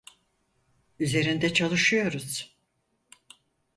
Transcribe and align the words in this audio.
Üzerinde 0.99 1.53
çalışıyoruz. 1.53 2.55